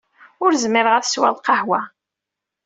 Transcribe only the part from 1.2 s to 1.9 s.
lqahwa.